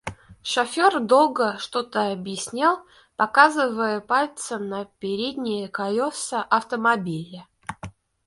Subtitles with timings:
[0.41, 2.83] Шофёр долго что-то объяснял,
[3.17, 7.45] показывая пальцем на передние колёса автомобиля.